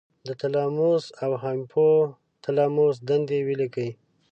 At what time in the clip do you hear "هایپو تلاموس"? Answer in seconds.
1.43-2.95